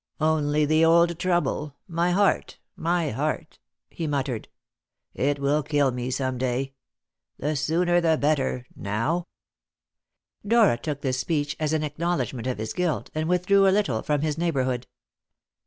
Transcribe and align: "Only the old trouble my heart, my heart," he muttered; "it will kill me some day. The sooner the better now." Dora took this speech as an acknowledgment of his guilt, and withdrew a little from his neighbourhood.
"Only 0.19 0.65
the 0.65 0.83
old 0.83 1.19
trouble 1.19 1.75
my 1.87 2.09
heart, 2.09 2.57
my 2.75 3.11
heart," 3.11 3.59
he 3.91 4.07
muttered; 4.07 4.47
"it 5.13 5.37
will 5.37 5.61
kill 5.61 5.91
me 5.91 6.09
some 6.09 6.39
day. 6.39 6.73
The 7.37 7.55
sooner 7.55 8.01
the 8.01 8.17
better 8.17 8.65
now." 8.75 9.27
Dora 10.43 10.79
took 10.79 11.01
this 11.01 11.19
speech 11.19 11.55
as 11.59 11.71
an 11.71 11.83
acknowledgment 11.83 12.47
of 12.47 12.57
his 12.57 12.73
guilt, 12.73 13.11
and 13.13 13.29
withdrew 13.29 13.67
a 13.67 13.69
little 13.69 14.01
from 14.01 14.21
his 14.21 14.39
neighbourhood. 14.39 14.87